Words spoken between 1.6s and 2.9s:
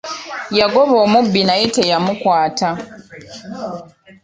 teyamukwata.